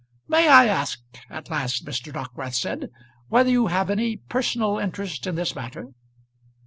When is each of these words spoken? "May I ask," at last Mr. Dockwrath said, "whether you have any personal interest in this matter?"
"May 0.27 0.47
I 0.49 0.65
ask," 0.65 0.99
at 1.29 1.51
last 1.51 1.85
Mr. 1.85 2.11
Dockwrath 2.11 2.55
said, 2.55 2.89
"whether 3.27 3.51
you 3.51 3.67
have 3.67 3.91
any 3.91 4.17
personal 4.17 4.79
interest 4.79 5.27
in 5.27 5.35
this 5.35 5.53
matter?" 5.53 5.89